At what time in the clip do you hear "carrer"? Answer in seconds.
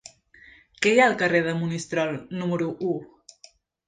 1.19-1.41